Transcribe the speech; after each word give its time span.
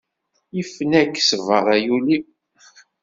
Yefna-k 0.55 1.13
ssber 1.19 1.65
ay 1.75 1.85
ul-iw. 1.95 2.25